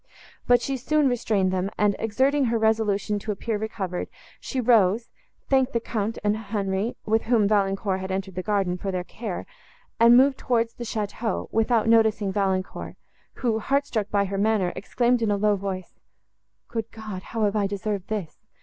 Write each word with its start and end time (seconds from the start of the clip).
But 0.47 0.63
she 0.63 0.77
soon 0.77 1.07
restrained 1.07 1.53
them, 1.53 1.69
and, 1.77 1.95
exerting 1.99 2.45
her 2.45 2.57
resolution 2.57 3.19
to 3.19 3.31
appear 3.31 3.59
recovered, 3.59 4.07
she 4.39 4.59
rose, 4.59 5.11
thanked 5.47 5.73
the 5.73 5.79
Count 5.79 6.17
and 6.23 6.35
Henri, 6.35 6.95
with 7.05 7.21
whom 7.25 7.47
Valancourt 7.47 7.99
had 7.99 8.09
entered 8.11 8.33
the 8.33 8.41
garden, 8.41 8.79
for 8.79 8.91
their 8.91 9.03
care, 9.03 9.45
and 9.99 10.17
moved 10.17 10.39
towards 10.39 10.73
the 10.73 10.85
château, 10.85 11.49
without 11.51 11.87
noticing 11.87 12.31
Valancourt, 12.31 12.95
who, 13.33 13.59
heart 13.59 13.85
struck 13.85 14.09
by 14.09 14.25
her 14.25 14.39
manner, 14.39 14.73
exclaimed 14.75 15.21
in 15.21 15.29
a 15.29 15.37
low 15.37 15.55
voice—"Good 15.55 16.89
God! 16.89 17.21
how 17.21 17.43
have 17.43 17.55
I 17.55 17.67
deserved 17.67 18.07
this? 18.07 18.39